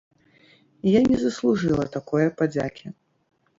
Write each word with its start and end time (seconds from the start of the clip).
Я 0.97 1.01
не 1.11 1.17
заслужыла 1.25 1.85
такое 1.99 2.25
падзякі. 2.43 2.85